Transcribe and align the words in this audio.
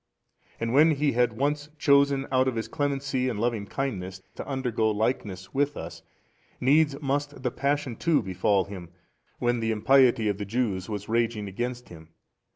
And 0.59 0.73
when 0.73 0.89
He 0.95 1.11
had 1.11 1.33
once 1.37 1.69
chosen 1.77 2.25
out 2.31 2.47
of 2.47 2.55
His 2.55 2.67
Clemency 2.67 3.29
and 3.29 3.39
Loving 3.39 3.67
kindness 3.67 4.19
to 4.33 4.47
undergo 4.47 4.89
likeness 4.89 5.53
with 5.53 5.77
us, 5.77 6.01
needs 6.59 6.99
must 7.03 7.43
the 7.43 7.51
Passion 7.51 7.95
too 7.95 8.23
befall 8.23 8.63
Him, 8.63 8.89
when 9.37 9.59
the 9.59 9.69
impiety 9.69 10.27
of 10.27 10.39
the 10.39 10.43
Jews 10.45 10.89
was 10.89 11.07
raging 11.07 11.47
against 11.47 11.89
Him. 11.89 12.09